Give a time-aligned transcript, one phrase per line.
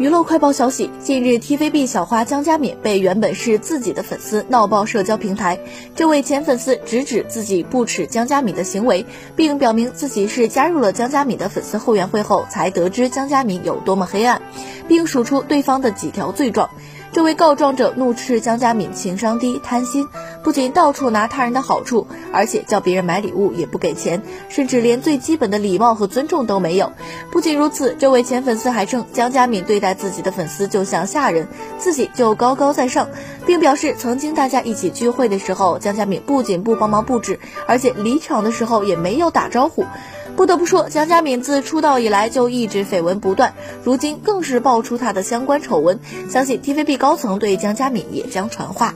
[0.00, 5.60] 娱乐快报消息，近日 TVB 小花江嘉敏被原本是自己的粉丝闹爆社交平台。
[5.94, 9.04] 这位前粉丝直指自己不耻江嘉敏的行为，
[9.36, 14.40] 并表明自己是加入了江嘉敏的粉丝后援会后才得知江嘉敏有多么黑暗，
[14.88, 16.70] 并数出对方的几条罪状。
[17.12, 20.06] 这位告状者怒斥江嘉敏情商低、贪心，
[20.44, 26.92] 不仅到处拿他人的好处，而且叫别人买礼物也不给钱，甚至连最基本的礼貌和尊重都没有。
[27.32, 31.48] 不仅如此，这位前粉丝还称江嘉敏对待自己的粉丝就像下人，
[31.78, 33.08] 自己就高高在上，
[33.44, 39.84] 并表示曾经大家一起聚会的时候，江嘉敏不仅不帮忙布置，而且离场的时候也没有打招呼。
[40.36, 48.94] 不得不说，江嘉敏自出道以来就一直绯闻不断，如今更是爆出她的相关丑闻，相信 TVB 高层对江嘉敏也将传话。